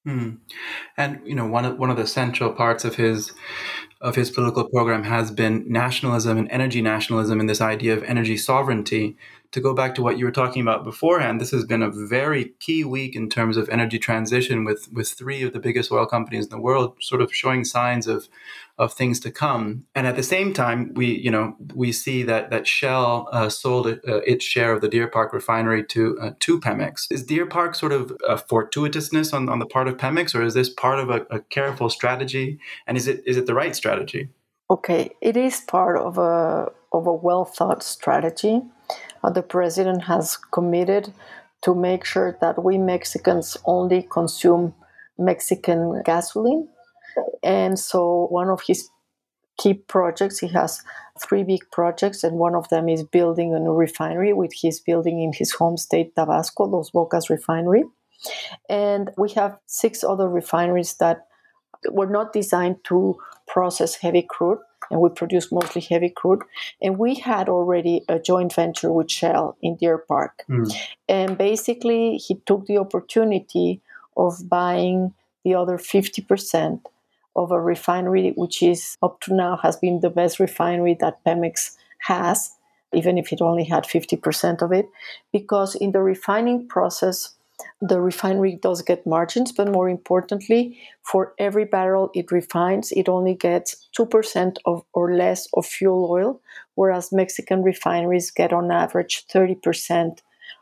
Mm. 0.07 0.37
And 0.97 1.19
you 1.25 1.35
know 1.35 1.45
one 1.45 1.65
of 1.65 1.77
one 1.77 1.89
of 1.89 1.97
the 1.97 2.07
central 2.07 2.53
parts 2.53 2.85
of 2.85 2.95
his 2.95 3.33
of 4.01 4.15
his 4.15 4.31
political 4.31 4.69
program 4.69 5.03
has 5.03 5.29
been 5.29 5.65
nationalism 5.67 6.37
and 6.37 6.49
energy 6.49 6.81
nationalism 6.81 7.39
and 7.39 7.49
this 7.49 7.61
idea 7.61 7.93
of 7.93 8.03
energy 8.03 8.37
sovereignty. 8.37 9.17
To 9.53 9.61
go 9.61 9.73
back 9.73 9.95
to 9.95 10.03
what 10.03 10.19
you 10.19 10.25
were 10.25 10.31
talking 10.31 10.61
about 10.61 10.83
beforehand, 10.83 11.41
this 11.41 11.49
has 11.49 11.65
been 11.65 11.81
a 11.81 11.89
very 11.89 12.53
key 12.59 12.83
week 12.83 13.15
in 13.15 13.29
terms 13.29 13.57
of 13.57 13.67
energy 13.69 13.97
transition 13.97 14.63
with, 14.63 14.87
with 14.93 15.09
three 15.09 15.41
of 15.41 15.53
the 15.53 15.59
biggest 15.59 15.91
oil 15.91 16.05
companies 16.05 16.45
in 16.45 16.51
the 16.51 16.61
world 16.61 16.95
sort 17.01 17.19
of 17.19 17.33
showing 17.33 17.65
signs 17.65 18.05
of, 18.05 18.29
of 18.79 18.93
things 18.93 19.19
to 19.19 19.29
come. 19.29 19.85
And 19.93 20.07
at 20.07 20.15
the 20.15 20.23
same 20.23 20.53
time, 20.53 20.93
we 20.95 21.07
you 21.07 21.29
know 21.29 21.55
we 21.75 21.91
see 21.91 22.23
that 22.23 22.49
that 22.49 22.65
Shell 22.65 23.27
uh, 23.31 23.49
sold 23.49 23.87
uh, 23.87 23.97
its 24.25 24.45
share 24.45 24.71
of 24.73 24.81
the 24.81 24.87
Deer 24.87 25.07
Park 25.07 25.33
refinery 25.33 25.83
to 25.87 26.17
uh, 26.19 26.31
to 26.39 26.59
Pemex. 26.59 27.11
Is 27.11 27.23
Deer 27.23 27.45
Park 27.45 27.75
sort 27.75 27.91
of 27.91 28.17
a 28.27 28.37
fortuitousness 28.37 29.33
on, 29.33 29.49
on 29.49 29.59
the 29.59 29.65
part 29.65 29.87
of 29.89 29.97
Pemex, 29.97 30.33
or 30.33 30.41
is 30.41 30.53
this 30.53 30.69
part 30.69 30.99
of 30.99 31.09
a, 31.09 31.27
a 31.29 31.41
careful 31.41 31.89
strategy? 31.89 32.59
And 32.87 32.97
is 32.97 33.07
it 33.07 33.21
is 33.25 33.37
it 33.37 33.45
the 33.45 33.53
right 33.53 33.75
strategy? 33.75 34.29
Okay, 34.71 35.11
it 35.21 35.35
is 35.35 35.59
part 35.59 35.97
of 35.97 36.17
a 36.17 36.71
of 36.93 37.05
a 37.05 37.13
well 37.13 37.45
thought 37.45 37.83
strategy. 37.83 38.61
Uh, 39.23 39.29
the 39.29 39.43
president 39.43 40.03
has 40.03 40.37
committed 40.37 41.13
to 41.61 41.75
make 41.75 42.05
sure 42.05 42.37
that 42.39 42.63
we 42.63 42.77
Mexicans 42.77 43.57
only 43.65 44.07
consume 44.09 44.73
Mexican 45.17 46.01
gasoline 46.05 46.69
and 47.43 47.77
so 47.79 48.27
one 48.29 48.49
of 48.49 48.61
his 48.65 48.89
key 49.57 49.73
projects, 49.73 50.39
he 50.39 50.47
has 50.47 50.81
three 51.21 51.43
big 51.43 51.61
projects, 51.71 52.23
and 52.23 52.37
one 52.37 52.55
of 52.55 52.69
them 52.69 52.89
is 52.89 53.03
building 53.03 53.53
a 53.53 53.59
new 53.59 53.73
refinery, 53.73 54.33
which 54.33 54.59
he's 54.61 54.79
building 54.79 55.21
in 55.21 55.33
his 55.33 55.51
home 55.51 55.77
state, 55.77 56.15
Tabasco, 56.15 56.69
Dos 56.69 56.91
Bocas 56.91 57.29
refinery. 57.29 57.83
And 58.69 59.11
we 59.17 59.31
have 59.31 59.57
six 59.65 60.03
other 60.03 60.27
refineries 60.27 60.95
that 60.95 61.27
were 61.91 62.07
not 62.07 62.33
designed 62.33 62.83
to 62.85 63.17
process 63.47 63.95
heavy 63.95 64.25
crude, 64.27 64.59
and 64.91 65.01
we 65.01 65.09
produce 65.09 65.51
mostly 65.51 65.81
heavy 65.81 66.09
crude. 66.09 66.41
And 66.81 66.97
we 66.97 67.15
had 67.15 67.49
already 67.49 68.03
a 68.07 68.19
joint 68.19 68.53
venture 68.53 68.91
with 68.91 69.11
Shell 69.11 69.57
in 69.61 69.75
Deer 69.75 69.97
Park. 69.97 70.43
Mm. 70.49 70.73
And 71.07 71.37
basically, 71.37 72.17
he 72.17 72.35
took 72.45 72.65
the 72.65 72.77
opportunity 72.77 73.81
of 74.17 74.49
buying 74.49 75.13
the 75.43 75.55
other 75.55 75.77
50% 75.77 76.81
of 77.39 77.51
a 77.51 77.59
refinery, 77.59 78.33
which 78.35 78.61
is 78.61 78.97
up 79.01 79.21
to 79.21 79.33
now 79.33 79.57
has 79.63 79.77
been 79.77 80.01
the 80.01 80.09
best 80.09 80.39
refinery 80.39 80.95
that 80.99 81.23
Pemex 81.25 81.75
has, 81.99 82.55
even 82.93 83.17
if 83.17 83.31
it 83.31 83.41
only 83.41 83.63
had 83.63 83.83
50% 83.85 84.61
of 84.61 84.71
it, 84.71 84.89
because 85.31 85.75
in 85.75 85.91
the 85.91 86.01
refining 86.01 86.67
process, 86.67 87.35
the 87.81 87.99
refinery 87.99 88.55
does 88.61 88.81
get 88.81 89.05
margins, 89.05 89.51
but 89.51 89.67
more 89.67 89.89
importantly, 89.89 90.79
for 91.01 91.33
every 91.37 91.65
barrel 91.65 92.09
it 92.13 92.31
refines, 92.31 92.91
it 92.91 93.09
only 93.09 93.35
gets 93.35 93.87
2% 93.97 94.57
of 94.65 94.83
or 94.93 95.13
less 95.13 95.47
of 95.53 95.65
fuel 95.65 96.09
oil, 96.09 96.41
whereas 96.75 97.11
Mexican 97.11 97.63
refineries 97.63 98.31
get 98.31 98.53
on 98.53 98.71
average 98.71 99.25
30% 99.27 100.19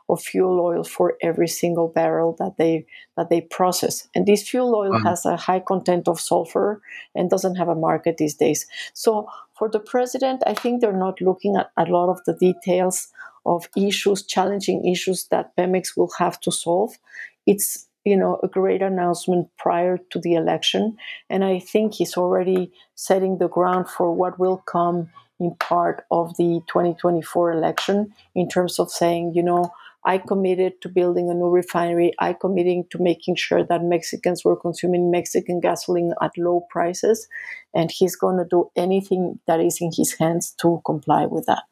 of 0.08 0.20
fuel 0.20 0.60
oil 0.60 0.84
for 0.84 1.16
every 1.22 1.48
single 1.48 1.88
barrel 1.88 2.34
that 2.38 2.56
they 2.56 2.86
that 3.16 3.28
they 3.30 3.42
process. 3.42 4.08
And 4.14 4.26
this 4.26 4.48
fuel 4.48 4.74
oil 4.74 4.92
mm-hmm. 4.92 5.06
has 5.06 5.24
a 5.26 5.36
high 5.36 5.60
content 5.60 6.08
of 6.08 6.20
sulfur 6.20 6.80
and 7.14 7.30
doesn't 7.30 7.56
have 7.56 7.68
a 7.68 7.74
market 7.74 8.16
these 8.16 8.34
days. 8.34 8.66
So 8.94 9.28
for 9.54 9.68
the 9.68 9.80
president, 9.80 10.42
I 10.46 10.54
think 10.54 10.80
they're 10.80 10.92
not 10.92 11.20
looking 11.20 11.56
at 11.56 11.70
a 11.76 11.84
lot 11.90 12.10
of 12.10 12.24
the 12.24 12.34
details 12.34 13.08
of 13.44 13.68
issues, 13.76 14.24
challenging 14.24 14.86
issues 14.86 15.28
that 15.30 15.56
Pemex 15.56 15.96
will 15.96 16.10
have 16.18 16.40
to 16.40 16.52
solve. 16.52 16.98
It's 17.46 17.86
you 18.04 18.16
know 18.16 18.38
a 18.42 18.48
great 18.48 18.82
announcement 18.82 19.48
prior 19.58 19.98
to 20.10 20.18
the 20.18 20.34
election, 20.34 20.96
and 21.28 21.44
I 21.44 21.58
think 21.58 21.94
he's 21.94 22.16
already 22.16 22.72
setting 22.94 23.38
the 23.38 23.48
ground 23.48 23.88
for 23.88 24.12
what 24.12 24.38
will 24.38 24.58
come 24.58 25.10
in 25.40 25.54
part 25.56 26.04
of 26.10 26.36
the 26.36 26.60
2024 26.68 27.52
election 27.52 28.12
in 28.34 28.48
terms 28.48 28.78
of 28.78 28.90
saying, 28.90 29.32
you 29.34 29.42
know, 29.42 29.70
I 30.08 30.16
committed 30.16 30.80
to 30.80 30.88
building 30.88 31.28
a 31.30 31.34
new 31.34 31.50
refinery. 31.50 32.12
I 32.18 32.32
committed 32.32 32.90
to 32.92 32.98
making 32.98 33.36
sure 33.36 33.62
that 33.62 33.84
Mexicans 33.84 34.42
were 34.42 34.56
consuming 34.56 35.10
Mexican 35.10 35.60
gasoline 35.60 36.14
at 36.22 36.38
low 36.38 36.66
prices, 36.70 37.28
and 37.74 37.90
he's 37.90 38.16
going 38.16 38.38
to 38.38 38.46
do 38.56 38.70
anything 38.74 39.38
that 39.46 39.60
is 39.60 39.78
in 39.82 39.90
his 39.94 40.14
hands 40.14 40.54
to 40.62 40.80
comply 40.86 41.26
with 41.26 41.44
that. 41.44 41.64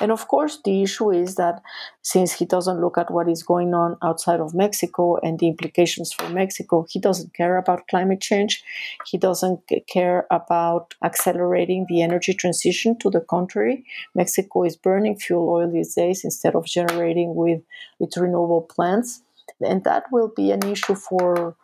And 0.00 0.10
of 0.10 0.28
course, 0.28 0.60
the 0.64 0.82
issue 0.82 1.10
is 1.10 1.36
that 1.36 1.62
since 2.02 2.32
he 2.32 2.44
doesn't 2.44 2.80
look 2.80 2.98
at 2.98 3.10
what 3.10 3.28
is 3.28 3.42
going 3.42 3.74
on 3.74 3.96
outside 4.02 4.40
of 4.40 4.54
Mexico 4.54 5.16
and 5.22 5.38
the 5.38 5.48
implications 5.48 6.12
for 6.12 6.28
Mexico, 6.28 6.86
he 6.88 6.98
doesn't 6.98 7.34
care 7.34 7.56
about 7.56 7.88
climate 7.88 8.20
change. 8.20 8.62
He 9.06 9.18
doesn't 9.18 9.60
care 9.88 10.26
about 10.30 10.94
accelerating 11.04 11.86
the 11.88 12.02
energy 12.02 12.34
transition. 12.34 12.98
To 12.98 13.10
the 13.10 13.20
contrary, 13.20 13.84
Mexico 14.14 14.64
is 14.64 14.76
burning 14.76 15.16
fuel 15.16 15.48
oil 15.48 15.70
these 15.70 15.94
days 15.94 16.24
instead 16.24 16.54
of 16.54 16.66
generating 16.66 17.34
with 17.34 17.62
its 17.98 18.16
renewable 18.16 18.62
plants. 18.62 19.22
And 19.60 19.84
that 19.84 20.04
will 20.12 20.28
be 20.34 20.50
an 20.50 20.64
issue 20.64 20.94
for 20.94 21.56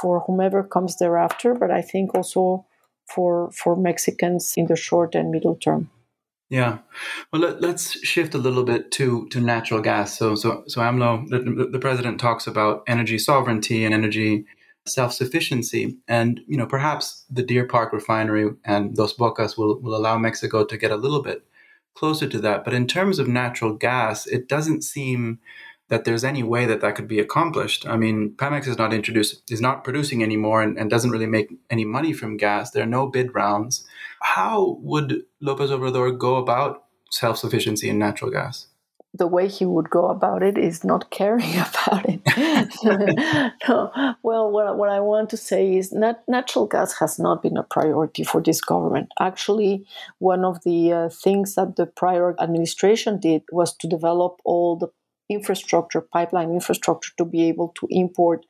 for 0.00 0.20
whomever 0.20 0.62
comes 0.62 0.96
thereafter, 0.96 1.54
but 1.54 1.70
I 1.70 1.80
think 1.80 2.14
also 2.14 2.66
for 3.06 3.50
for 3.52 3.74
Mexicans 3.74 4.54
in 4.56 4.66
the 4.66 4.76
short 4.76 5.14
and 5.14 5.30
middle 5.30 5.56
term. 5.56 5.90
Yeah, 6.50 6.78
well, 7.30 7.42
let, 7.42 7.62
us 7.62 7.90
shift 8.02 8.34
a 8.34 8.38
little 8.38 8.64
bit 8.64 8.90
to 8.92 9.28
to 9.28 9.40
natural 9.40 9.82
gas. 9.82 10.16
So, 10.16 10.34
so, 10.34 10.64
so 10.66 10.80
AMLO, 10.80 11.28
the, 11.28 11.68
the 11.70 11.78
president 11.78 12.18
talks 12.18 12.46
about 12.46 12.84
energy 12.86 13.18
sovereignty 13.18 13.84
and 13.84 13.92
energy 13.92 14.46
self 14.86 15.12
sufficiency, 15.12 15.98
and 16.08 16.40
you 16.46 16.56
know, 16.56 16.64
perhaps 16.64 17.26
the 17.30 17.42
Deer 17.42 17.66
Park 17.66 17.92
refinery 17.92 18.50
and 18.64 18.96
Dos 18.96 19.14
Bocas 19.14 19.58
will 19.58 19.78
will 19.80 19.94
allow 19.94 20.16
Mexico 20.16 20.64
to 20.64 20.78
get 20.78 20.90
a 20.90 20.96
little 20.96 21.22
bit 21.22 21.44
closer 21.94 22.26
to 22.26 22.38
that. 22.40 22.64
But 22.64 22.72
in 22.72 22.86
terms 22.86 23.18
of 23.18 23.28
natural 23.28 23.74
gas, 23.74 24.26
it 24.26 24.48
doesn't 24.48 24.84
seem 24.84 25.40
that 25.88 26.04
there's 26.04 26.24
any 26.24 26.42
way 26.42 26.64
that 26.66 26.80
that 26.80 26.94
could 26.94 27.08
be 27.08 27.18
accomplished. 27.18 27.86
I 27.86 27.96
mean, 27.96 28.34
Pemex 28.36 28.68
is 28.68 28.78
not 28.78 28.92
introduced, 28.92 29.50
is 29.50 29.60
not 29.60 29.84
producing 29.84 30.22
anymore, 30.22 30.62
and, 30.62 30.78
and 30.78 30.88
doesn't 30.88 31.10
really 31.10 31.26
make 31.26 31.52
any 31.70 31.84
money 31.84 32.12
from 32.12 32.36
gas. 32.36 32.70
There 32.70 32.82
are 32.82 32.86
no 32.86 33.06
bid 33.06 33.34
rounds. 33.34 33.86
How 34.22 34.78
would 34.80 35.22
Lopez 35.40 35.70
Obrador 35.70 36.16
go 36.18 36.36
about 36.36 36.84
self 37.10 37.38
sufficiency 37.38 37.88
in 37.88 37.98
natural 37.98 38.30
gas? 38.30 38.66
the 39.14 39.26
way 39.26 39.48
he 39.48 39.64
would 39.64 39.90
go 39.90 40.06
about 40.06 40.42
it 40.42 40.58
is 40.58 40.84
not 40.84 41.10
caring 41.18 41.54
about 41.54 42.04
it. 42.08 42.20
no. 43.68 44.14
Well, 44.22 44.50
what, 44.50 44.76
what 44.76 44.88
I 44.88 45.00
want 45.00 45.30
to 45.30 45.36
say 45.36 45.76
is 45.76 45.92
nat- 45.92 46.22
natural 46.28 46.66
gas 46.66 46.98
has 46.98 47.18
not 47.18 47.42
been 47.42 47.56
a 47.56 47.62
priority 47.62 48.24
for 48.24 48.40
this 48.40 48.60
government. 48.60 49.10
Actually, 49.20 49.86
one 50.18 50.44
of 50.44 50.62
the 50.64 50.92
uh, 50.92 51.08
things 51.08 51.54
that 51.54 51.76
the 51.76 51.86
prior 51.86 52.34
administration 52.40 53.18
did 53.18 53.42
was 53.50 53.74
to 53.78 53.88
develop 53.88 54.40
all 54.44 54.76
the 54.76 54.88
infrastructure, 55.30 56.00
pipeline 56.00 56.50
infrastructure, 56.50 57.12
to 57.18 57.24
be 57.24 57.48
able 57.48 57.68
to 57.80 57.86
import 57.90 58.44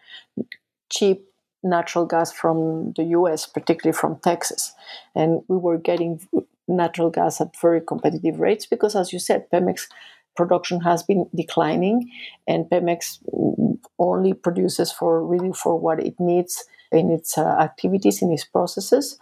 cheap 0.90 1.24
natural 1.62 2.06
gas 2.06 2.32
from 2.32 2.92
the 2.96 3.04
US, 3.04 3.46
particularly 3.46 3.96
from 3.96 4.18
Texas. 4.20 4.72
And 5.14 5.42
we 5.48 5.56
were 5.56 5.78
getting 5.78 6.20
natural 6.66 7.10
gas 7.10 7.40
at 7.40 7.56
very 7.60 7.80
competitive 7.80 8.38
rates 8.38 8.66
because, 8.66 8.94
as 8.94 9.12
you 9.12 9.18
said, 9.18 9.50
Pemex 9.50 9.88
production 10.36 10.80
has 10.80 11.02
been 11.02 11.28
declining, 11.34 12.10
and 12.46 12.66
Pemex 12.66 13.18
only 13.98 14.32
produces 14.34 14.92
for 14.92 15.24
really 15.24 15.52
for 15.52 15.78
what 15.78 16.00
it 16.00 16.14
needs 16.20 16.64
in 16.92 17.10
its 17.10 17.36
uh, 17.36 17.56
activities, 17.60 18.22
in 18.22 18.30
its 18.32 18.44
processes. 18.44 19.18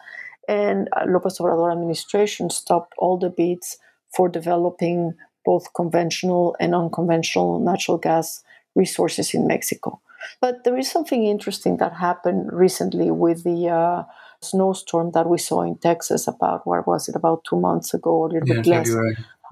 And 0.49 0.88
uh, 0.93 1.07
Lopez 1.09 1.38
Obrador 1.38 1.73
administration 1.73 2.50
stopped 2.50 2.93
all 2.99 3.16
the 3.19 3.31
bids 3.31 3.78
for 4.14 4.28
developing 4.28 5.14
both 5.45 5.73
conventional 5.75 6.57
and 6.61 6.75
unconventional 6.75 7.61
natural 7.61 7.99
gas 7.99 8.43
resources 8.75 9.33
in 9.35 9.47
Mexico. 9.47 10.00
But 10.40 10.64
there 10.64 10.76
is 10.76 10.90
something 10.90 11.25
interesting 11.25 11.78
that 11.78 11.95
happened 11.95 12.52
recently 12.52 13.11
with 13.11 13.45
the 13.45 13.68
uh, 13.68 14.04
snowstorm 14.40 15.12
that 15.12 15.28
we 15.28 15.38
saw 15.38 15.62
in 15.62 15.76
Texas 15.78 16.26
about, 16.26 16.66
what 16.66 16.87
was 16.87 17.09
it, 17.09 17.16
about 17.16 17.45
two 17.45 17.61
months 17.61 17.95
ago, 17.95 18.11
or 18.11 18.28
a 18.28 18.33
little 18.33 18.49
yeah, 18.49 18.54
bit 18.56 18.66
less, 18.66 18.90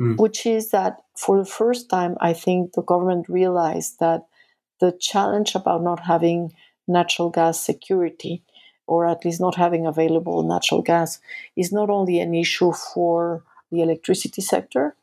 mm. 0.01 0.17
which 0.19 0.47
is 0.47 0.71
that 0.71 1.03
for 1.17 1.39
the 1.39 1.51
first 1.51 1.89
time, 1.89 2.17
I 2.21 2.33
think 2.33 2.73
the 2.73 2.83
government 2.83 3.29
realized 3.29 4.01
that 4.01 4.27
the 4.81 4.93
challenge 4.93 5.55
about 5.55 5.83
not 5.83 6.01
having 6.01 6.53
natural 6.87 7.31
gas 7.31 7.61
security 7.61 8.43
or 8.87 9.07
at 9.07 9.25
least 9.25 9.41
not 9.41 9.55
having 9.55 9.87
available 9.87 10.43
natural 10.43 10.83
gas 10.83 11.19
is 11.57 11.73
not 11.73 11.89
only 11.89 12.21
an 12.21 12.35
issue 12.35 12.73
for 12.73 13.43
the 13.71 13.81
electricity 13.81 14.43
sector, 14.43 14.95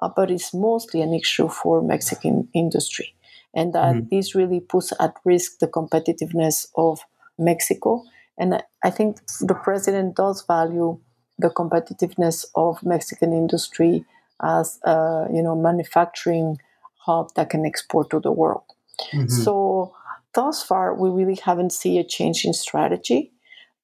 uh, 0.00 0.08
but 0.08 0.30
it's 0.30 0.54
mostly 0.54 1.02
an 1.02 1.12
issue 1.12 1.48
for 1.48 1.82
Mexican 1.82 2.48
industry. 2.54 3.14
And 3.54 3.72
that 3.74 3.96
mm-hmm. 3.96 4.16
this 4.16 4.34
really 4.34 4.60
puts 4.60 4.92
at 5.00 5.14
risk 5.24 5.58
the 5.58 5.66
competitiveness 5.66 6.66
of 6.76 7.00
Mexico. 7.38 8.04
And 8.38 8.62
I 8.84 8.90
think 8.90 9.18
the 9.40 9.54
president 9.54 10.16
does 10.16 10.44
value 10.46 10.98
the 11.38 11.50
competitiveness 11.50 12.44
of 12.54 12.82
Mexican 12.82 13.32
industry 13.32 14.04
as 14.42 14.78
a 14.84 15.26
you 15.32 15.42
know 15.42 15.56
manufacturing 15.56 16.58
hub 16.96 17.34
that 17.34 17.50
can 17.50 17.66
export 17.66 18.10
to 18.10 18.20
the 18.20 18.32
world. 18.32 18.62
Mm-hmm. 19.12 19.28
So 19.28 19.94
thus 20.34 20.62
far, 20.62 20.94
we 20.94 21.10
really 21.10 21.40
haven't 21.42 21.72
seen 21.72 22.00
a 22.00 22.04
change 22.04 22.44
in 22.44 22.52
strategy, 22.52 23.32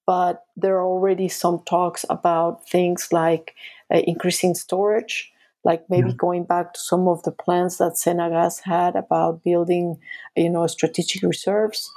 but 0.06 0.44
there 0.56 0.76
are 0.76 0.86
already 0.86 1.28
some 1.28 1.62
talks 1.66 2.04
about 2.08 2.68
things 2.68 3.08
like 3.12 3.54
uh, 3.92 3.98
increasing 4.06 4.54
storage, 4.54 5.32
like 5.66 5.82
maybe 5.90 6.10
yeah. 6.10 6.16
going 6.16 6.44
back 6.44 6.72
to 6.74 6.80
some 6.80 7.08
of 7.08 7.24
the 7.24 7.32
plans 7.32 7.78
that 7.78 7.94
Cenagas 7.94 8.60
had 8.62 8.94
about 8.94 9.42
building, 9.42 9.98
you 10.36 10.48
know, 10.48 10.66
strategic 10.68 11.22
reserves. 11.22 11.90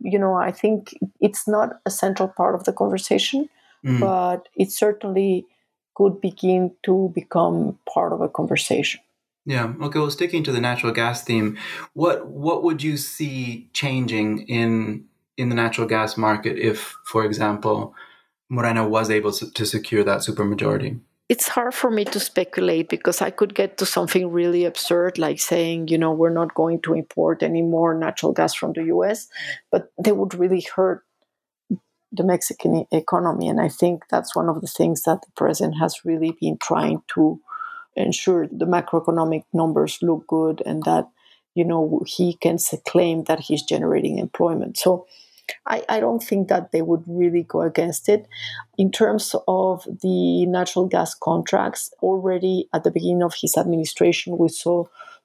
You 0.00 0.18
know, 0.18 0.34
I 0.34 0.50
think 0.50 0.98
it's 1.20 1.46
not 1.46 1.68
a 1.84 1.90
central 1.90 2.28
part 2.28 2.54
of 2.54 2.64
the 2.64 2.72
conversation, 2.72 3.50
mm. 3.84 4.00
but 4.00 4.48
it 4.56 4.72
certainly 4.72 5.44
could 5.94 6.18
begin 6.22 6.72
to 6.84 7.12
become 7.14 7.78
part 7.94 8.14
of 8.14 8.22
a 8.22 8.28
conversation. 8.30 9.00
Yeah. 9.44 9.74
Okay. 9.82 9.98
Well, 9.98 10.10
sticking 10.10 10.42
to 10.44 10.52
the 10.52 10.60
natural 10.60 10.92
gas 10.92 11.22
theme, 11.22 11.58
what 11.92 12.26
what 12.26 12.62
would 12.62 12.82
you 12.82 12.96
see 12.96 13.68
changing 13.74 14.48
in 14.48 15.04
in 15.36 15.50
the 15.50 15.54
natural 15.54 15.86
gas 15.86 16.16
market 16.16 16.56
if, 16.58 16.96
for 17.04 17.22
example, 17.24 17.94
Morena 18.48 18.88
was 18.88 19.10
able 19.10 19.32
to 19.32 19.66
secure 19.66 20.04
that 20.04 20.20
supermajority? 20.20 21.00
It's 21.30 21.46
hard 21.46 21.72
for 21.72 21.92
me 21.92 22.04
to 22.04 22.18
speculate 22.18 22.88
because 22.88 23.22
I 23.22 23.30
could 23.30 23.54
get 23.54 23.78
to 23.78 23.86
something 23.86 24.32
really 24.32 24.64
absurd, 24.64 25.16
like 25.16 25.38
saying, 25.38 25.86
you 25.86 25.96
know, 25.96 26.10
we're 26.10 26.38
not 26.40 26.54
going 26.54 26.82
to 26.82 26.94
import 26.94 27.44
any 27.44 27.62
more 27.62 27.94
natural 27.94 28.32
gas 28.32 28.52
from 28.52 28.72
the 28.72 28.82
US, 28.96 29.28
but 29.70 29.92
they 29.96 30.10
would 30.10 30.34
really 30.34 30.66
hurt 30.74 31.04
the 32.10 32.24
Mexican 32.24 32.84
economy. 32.90 33.46
And 33.46 33.60
I 33.60 33.68
think 33.68 34.08
that's 34.10 34.34
one 34.34 34.48
of 34.48 34.60
the 34.60 34.66
things 34.66 35.04
that 35.04 35.22
the 35.22 35.30
president 35.36 35.76
has 35.78 36.04
really 36.04 36.36
been 36.40 36.58
trying 36.58 37.02
to 37.14 37.40
ensure 37.94 38.48
the 38.48 38.66
macroeconomic 38.66 39.44
numbers 39.52 40.00
look 40.02 40.26
good 40.26 40.60
and 40.66 40.82
that, 40.82 41.08
you 41.54 41.64
know, 41.64 42.02
he 42.06 42.34
can 42.34 42.58
claim 42.84 43.22
that 43.24 43.38
he's 43.38 43.62
generating 43.62 44.18
employment. 44.18 44.78
So 44.78 45.06
I, 45.66 45.84
I 45.88 46.00
don't 46.00 46.22
think 46.22 46.48
that 46.48 46.72
they 46.72 46.82
would 46.82 47.02
really 47.06 47.42
go 47.42 47.62
against 47.62 48.08
it. 48.08 48.26
In 48.78 48.90
terms 48.90 49.34
of 49.48 49.86
the 50.02 50.46
natural 50.46 50.86
gas 50.86 51.14
contracts, 51.14 51.92
already 52.02 52.68
at 52.72 52.84
the 52.84 52.90
beginning 52.90 53.22
of 53.22 53.34
his 53.40 53.56
administration, 53.56 54.38
we 54.38 54.48
saw 54.48 54.84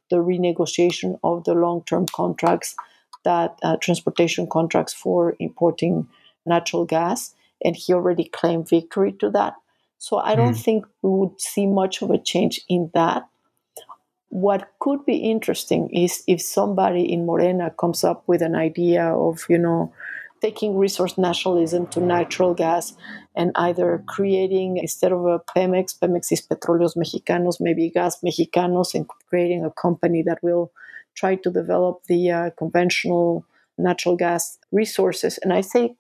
the 0.09 0.17
renegotiation 0.17 1.19
of 1.23 1.43
the 1.45 1.53
long 1.53 1.83
term 1.85 2.05
contracts 2.07 2.75
that 3.23 3.57
uh, 3.63 3.75
transportation 3.77 4.47
contracts 4.47 4.93
for 4.93 5.35
importing 5.39 6.07
natural 6.45 6.85
gas, 6.85 7.33
and 7.63 7.75
he 7.75 7.93
already 7.93 8.25
claimed 8.25 8.69
victory 8.69 9.11
to 9.13 9.29
that. 9.31 9.55
So 9.97 10.17
I 10.17 10.35
don't 10.35 10.53
mm. 10.53 10.63
think 10.63 10.85
we 11.01 11.09
would 11.09 11.41
see 11.41 11.65
much 11.65 12.01
of 12.01 12.11
a 12.11 12.17
change 12.17 12.61
in 12.69 12.91
that. 12.93 13.27
What 14.35 14.69
could 14.79 15.05
be 15.05 15.15
interesting 15.15 15.89
is 15.91 16.21
if 16.27 16.41
somebody 16.41 17.09
in 17.09 17.25
Morena 17.25 17.71
comes 17.79 18.03
up 18.03 18.21
with 18.27 18.41
an 18.41 18.53
idea 18.53 19.05
of, 19.05 19.45
you 19.47 19.57
know, 19.57 19.93
taking 20.41 20.77
resource 20.77 21.17
nationalism 21.17 21.87
to 21.87 22.01
natural 22.01 22.53
gas 22.53 22.93
and 23.33 23.53
either 23.55 24.03
creating, 24.07 24.75
instead 24.75 25.13
of 25.13 25.25
a 25.25 25.39
Pemex, 25.39 25.97
Pemex 25.97 26.33
is 26.33 26.41
Petróleos 26.41 26.97
Mexicanos, 26.97 27.61
maybe 27.61 27.89
Gas 27.89 28.19
Mexicanos, 28.19 28.93
and 28.93 29.07
creating 29.29 29.63
a 29.63 29.71
company 29.71 30.21
that 30.23 30.43
will 30.43 30.69
try 31.15 31.35
to 31.35 31.49
develop 31.49 32.03
the 32.09 32.29
uh, 32.29 32.49
conventional 32.57 33.45
natural 33.77 34.17
gas 34.17 34.59
resources. 34.73 35.39
And 35.43 35.53
I 35.53 35.61
say 35.61 35.95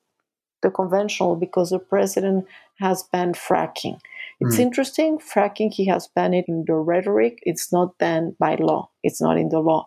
the 0.61 0.71
conventional 0.71 1.37
because 1.37 1.69
the 1.69 1.79
president 1.79 2.47
has 2.79 3.03
banned 3.03 3.35
fracking. 3.35 4.01
It's 4.39 4.57
mm. 4.57 4.61
interesting. 4.61 5.17
Fracking, 5.17 5.73
he 5.73 5.85
has 5.85 6.07
banned 6.07 6.35
it 6.35 6.45
in 6.47 6.65
the 6.65 6.75
rhetoric. 6.75 7.39
It's 7.43 7.71
not 7.71 7.97
banned 7.97 8.37
by 8.37 8.55
law. 8.55 8.89
It's 9.03 9.21
not 9.21 9.37
in 9.37 9.49
the 9.49 9.59
law. 9.59 9.85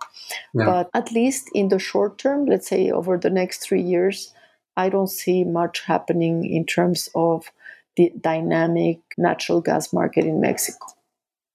Yeah. 0.54 0.64
But 0.64 0.90
at 0.94 1.12
least 1.12 1.50
in 1.54 1.68
the 1.68 1.78
short 1.78 2.18
term, 2.18 2.46
let's 2.46 2.68
say 2.68 2.90
over 2.90 3.18
the 3.18 3.30
next 3.30 3.58
three 3.58 3.82
years, 3.82 4.32
I 4.76 4.88
don't 4.88 5.08
see 5.08 5.44
much 5.44 5.80
happening 5.80 6.44
in 6.46 6.64
terms 6.64 7.08
of 7.14 7.50
the 7.96 8.12
dynamic 8.20 9.00
natural 9.18 9.60
gas 9.60 9.92
market 9.92 10.24
in 10.24 10.40
Mexico. 10.40 10.86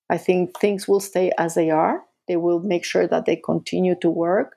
I 0.10 0.18
think 0.18 0.60
things 0.60 0.88
will 0.88 1.00
stay 1.00 1.32
as 1.38 1.56
they 1.56 1.72
are. 1.72 2.04
They 2.28 2.36
will 2.36 2.60
make 2.60 2.86
sure 2.86 3.08
that 3.08 3.26
they 3.26 3.38
continue 3.38 3.96
to 4.02 4.10
work. 4.10 4.56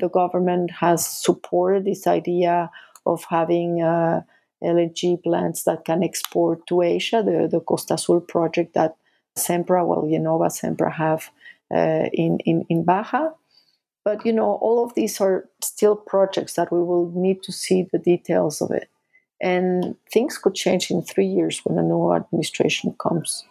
The 0.00 0.08
government 0.08 0.70
has 0.72 1.06
supported 1.06 1.84
this 1.84 2.06
idea 2.06 2.70
of 3.06 3.24
having 3.24 3.82
uh, 3.82 4.22
LNG 4.62 5.22
plants 5.22 5.64
that 5.64 5.84
can 5.84 6.02
export 6.02 6.66
to 6.66 6.82
Asia, 6.82 7.22
the, 7.24 7.48
the 7.50 7.60
Costa 7.60 7.94
Azul 7.94 8.20
project 8.20 8.74
that 8.74 8.96
Sempra, 9.36 9.86
well, 9.86 10.02
IEnova, 10.02 10.48
Sempra 10.48 10.92
have 10.92 11.30
uh, 11.72 12.08
in, 12.12 12.38
in, 12.44 12.64
in 12.68 12.84
Baja. 12.84 13.30
But, 14.04 14.24
you 14.24 14.32
know, 14.32 14.58
all 14.60 14.84
of 14.84 14.94
these 14.94 15.20
are 15.20 15.48
still 15.62 15.94
projects 15.94 16.54
that 16.54 16.72
we 16.72 16.78
will 16.78 17.12
need 17.14 17.42
to 17.42 17.52
see 17.52 17.86
the 17.92 17.98
details 17.98 18.60
of 18.60 18.70
it. 18.70 18.88
And 19.40 19.96
things 20.12 20.38
could 20.38 20.54
change 20.54 20.90
in 20.90 21.02
three 21.02 21.26
years 21.26 21.60
when 21.64 21.78
a 21.78 21.82
new 21.82 22.12
administration 22.12 22.96
comes, 23.00 23.44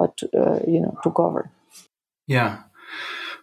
uh, 0.00 0.06
to, 0.16 0.26
uh, 0.38 0.60
you 0.66 0.80
know, 0.80 0.96
to 1.02 1.10
govern. 1.10 1.50
Yeah. 2.26 2.62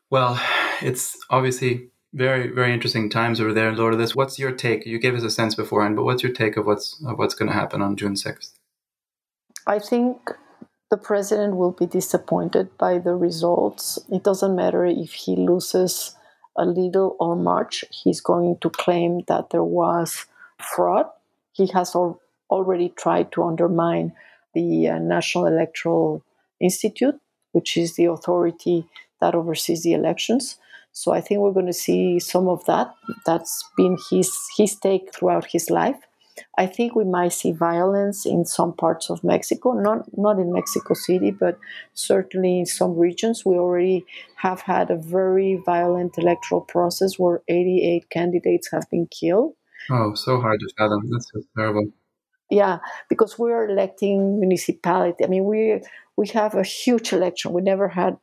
Well, 0.10 0.41
it's 0.82 1.17
obviously 1.29 1.89
very 2.13 2.48
very 2.50 2.74
interesting 2.74 3.10
times 3.10 3.41
over 3.41 3.53
there 3.53 3.72
Lourdes 3.72 4.15
what's 4.15 4.38
your 4.38 4.51
take? 4.51 4.86
You 4.86 5.00
gave 5.00 5.15
us 5.15 5.24
a 5.24 5.32
sense 5.32 5.55
beforehand 5.55 5.96
but 5.96 6.03
what's 6.03 6.24
your 6.24 6.32
take 6.32 6.58
of 6.58 6.65
what's 6.65 7.03
of 7.05 7.17
what's 7.17 7.34
going 7.34 7.50
to 7.50 7.55
happen 7.55 7.82
on 7.82 7.96
june 7.96 8.13
6th 8.13 8.51
i 9.67 9.79
think 9.79 10.17
the 10.93 10.98
president 10.98 11.55
will 11.55 11.72
be 11.72 11.88
disappointed 11.88 12.77
by 12.77 13.00
the 13.00 13.15
results. 13.15 13.98
It 14.12 14.24
doesn't 14.24 14.55
matter 14.55 14.86
if 14.86 15.13
he 15.13 15.36
loses 15.36 16.15
a 16.55 16.65
little 16.65 17.15
or 17.20 17.36
much 17.36 17.84
he's 17.89 18.22
going 18.22 18.60
to 18.62 18.70
claim 18.70 19.22
that 19.27 19.50
there 19.50 19.63
was 19.63 20.27
fraud. 20.60 21.08
He 21.51 21.65
has 21.74 21.96
al- 21.96 22.22
already 22.51 22.89
tried 22.89 23.32
to 23.32 23.43
undermine 23.43 24.13
the 24.53 24.88
uh, 24.88 25.00
national 25.00 25.48
electoral 25.48 26.24
institute 26.60 27.20
which 27.53 27.75
is 27.75 27.96
the 27.96 28.05
authority 28.05 28.86
that 29.20 29.34
oversees 29.34 29.82
the 29.82 29.93
elections 29.93 30.60
so 30.93 31.12
I 31.12 31.21
think 31.21 31.41
we're 31.41 31.51
going 31.51 31.65
to 31.65 31.73
see 31.73 32.19
some 32.19 32.47
of 32.47 32.63
that. 32.65 32.93
That's 33.25 33.63
been 33.75 33.97
his 34.09 34.31
his 34.57 34.75
take 34.75 35.13
throughout 35.13 35.45
his 35.45 35.69
life. 35.69 35.97
I 36.57 36.67
think 36.67 36.95
we 36.95 37.03
might 37.03 37.33
see 37.33 37.51
violence 37.51 38.25
in 38.25 38.45
some 38.45 38.73
parts 38.73 39.09
of 39.09 39.23
Mexico, 39.23 39.73
not 39.73 40.05
not 40.17 40.39
in 40.39 40.53
Mexico 40.53 40.93
City, 40.93 41.31
but 41.31 41.57
certainly 41.93 42.59
in 42.59 42.65
some 42.67 42.97
regions. 42.97 43.43
We 43.43 43.55
already 43.55 44.05
have 44.35 44.62
had 44.62 44.91
a 44.91 44.95
very 44.95 45.62
violent 45.65 46.18
electoral 46.18 46.61
process 46.61 47.18
where 47.18 47.41
88 47.48 48.09
candidates 48.11 48.70
have 48.72 48.89
been 48.91 49.07
killed. 49.07 49.53
Oh, 49.89 50.13
so 50.13 50.39
hard 50.39 50.59
to 50.59 50.70
fathom. 50.77 51.09
That's 51.11 51.27
so 51.33 51.41
terrible. 51.57 51.87
Yeah, 52.50 52.77
because 53.09 53.39
we 53.39 53.51
are 53.51 53.68
electing 53.68 54.39
municipality. 54.39 55.24
I 55.24 55.27
mean, 55.27 55.46
we 55.46 55.81
we 56.18 56.27
have 56.29 56.53
a 56.53 56.63
huge 56.63 57.13
election. 57.13 57.51
We 57.51 57.61
never 57.61 57.87
had 57.87 58.18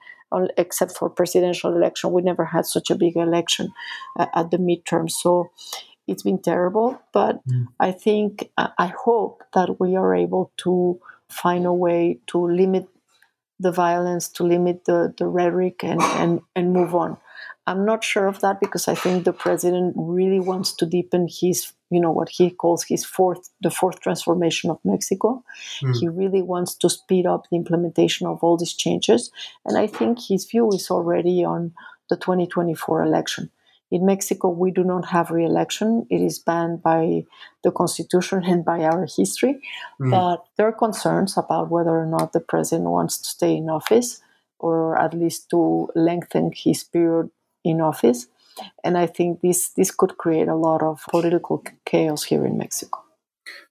except 0.56 0.96
for 0.96 1.10
presidential 1.10 1.74
election. 1.74 2.12
We 2.12 2.22
never 2.22 2.44
had 2.44 2.66
such 2.66 2.90
a 2.90 2.94
big 2.94 3.16
election 3.16 3.72
uh, 4.18 4.26
at 4.34 4.50
the 4.50 4.58
midterm. 4.58 5.10
So 5.10 5.50
it's 6.06 6.22
been 6.22 6.40
terrible. 6.40 7.00
But 7.12 7.46
mm. 7.46 7.66
I 7.78 7.92
think, 7.92 8.50
uh, 8.56 8.68
I 8.78 8.92
hope 9.04 9.42
that 9.54 9.80
we 9.80 9.96
are 9.96 10.14
able 10.14 10.52
to 10.58 11.00
find 11.28 11.66
a 11.66 11.72
way 11.72 12.18
to 12.28 12.46
limit 12.46 12.88
the 13.58 13.72
violence, 13.72 14.28
to 14.28 14.44
limit 14.44 14.84
the, 14.86 15.14
the 15.16 15.26
rhetoric, 15.26 15.84
and, 15.84 16.00
and, 16.00 16.40
and 16.56 16.72
move 16.72 16.94
on. 16.94 17.18
I'm 17.70 17.84
not 17.84 18.02
sure 18.02 18.26
of 18.26 18.40
that 18.40 18.58
because 18.58 18.88
I 18.88 18.96
think 18.96 19.24
the 19.24 19.32
president 19.32 19.94
really 19.96 20.40
wants 20.40 20.74
to 20.74 20.86
deepen 20.86 21.28
his, 21.30 21.72
you 21.88 22.00
know, 22.00 22.10
what 22.10 22.28
he 22.28 22.50
calls 22.50 22.82
his 22.82 23.04
fourth, 23.04 23.48
the 23.62 23.70
fourth 23.70 24.00
transformation 24.00 24.70
of 24.70 24.80
Mexico. 24.84 25.44
Mm. 25.80 25.96
He 26.00 26.08
really 26.08 26.42
wants 26.42 26.74
to 26.78 26.90
speed 26.90 27.26
up 27.26 27.44
the 27.48 27.56
implementation 27.56 28.26
of 28.26 28.42
all 28.42 28.56
these 28.56 28.74
changes. 28.74 29.30
And 29.64 29.78
I 29.78 29.86
think 29.86 30.18
his 30.20 30.46
view 30.46 30.68
is 30.70 30.90
already 30.90 31.44
on 31.44 31.72
the 32.08 32.16
2024 32.16 33.04
election. 33.04 33.50
In 33.92 34.04
Mexico, 34.04 34.48
we 34.48 34.72
do 34.72 34.82
not 34.82 35.04
have 35.06 35.30
re-election. 35.30 36.06
It 36.10 36.22
is 36.22 36.40
banned 36.40 36.82
by 36.82 37.24
the 37.62 37.70
constitution 37.70 38.42
and 38.50 38.64
by 38.64 38.82
our 38.82 39.06
history. 39.06 39.60
Mm. 40.00 40.10
But 40.10 40.44
there 40.56 40.66
are 40.66 40.72
concerns 40.72 41.38
about 41.38 41.70
whether 41.70 41.96
or 41.96 42.06
not 42.06 42.32
the 42.32 42.40
president 42.40 42.90
wants 42.90 43.18
to 43.18 43.28
stay 43.28 43.54
in 43.54 43.70
office 43.70 44.20
or 44.58 44.98
at 44.98 45.14
least 45.14 45.48
to 45.50 45.88
lengthen 45.94 46.50
his 46.52 46.84
period 46.84 47.30
in 47.64 47.80
office. 47.80 48.28
And 48.84 48.98
I 48.98 49.06
think 49.06 49.40
this, 49.40 49.70
this 49.70 49.90
could 49.90 50.18
create 50.18 50.48
a 50.48 50.54
lot 50.54 50.82
of 50.82 51.02
political 51.10 51.64
chaos 51.86 52.24
here 52.24 52.44
in 52.44 52.58
Mexico. 52.58 52.98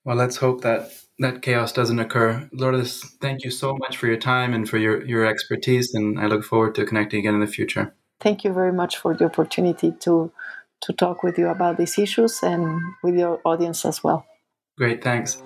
Well, 0.03 0.15
let's 0.15 0.37
hope 0.37 0.61
that 0.61 0.91
that 1.19 1.41
chaos 1.41 1.73
doesn't 1.73 1.99
occur. 1.99 2.49
Lourdes, 2.53 3.01
thank 3.21 3.43
you 3.43 3.51
so 3.51 3.75
much 3.77 3.97
for 3.97 4.07
your 4.07 4.17
time 4.17 4.53
and 4.53 4.67
for 4.67 4.77
your, 4.77 5.05
your 5.05 5.25
expertise, 5.25 5.93
and 5.93 6.19
I 6.19 6.27
look 6.27 6.43
forward 6.43 6.75
to 6.75 6.85
connecting 6.85 7.19
again 7.19 7.35
in 7.35 7.41
the 7.41 7.47
future. 7.47 7.93
Thank 8.21 8.43
you 8.43 8.53
very 8.53 8.73
much 8.73 8.97
for 8.97 9.15
the 9.15 9.25
opportunity 9.25 9.93
to 10.01 10.31
to 10.81 10.93
talk 10.93 11.23
with 11.23 11.37
you 11.37 11.49
about 11.49 11.77
these 11.77 11.99
issues 11.99 12.41
and 12.41 12.79
with 13.03 13.15
your 13.15 13.41
audience 13.43 13.83
as 13.83 14.01
well. 14.01 14.25
Great, 14.77 15.03
thanks. 15.03 15.41